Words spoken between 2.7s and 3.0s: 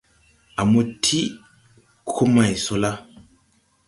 la.